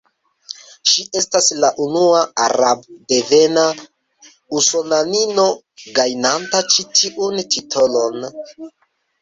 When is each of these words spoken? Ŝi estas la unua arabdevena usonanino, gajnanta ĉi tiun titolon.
Ŝi 0.91 1.03
estas 1.19 1.49
la 1.63 1.69
unua 1.87 2.21
arabdevena 2.45 3.65
usonanino, 4.61 5.47
gajnanta 6.01 6.65
ĉi 6.73 6.89
tiun 7.03 7.47
titolon. 7.55 8.31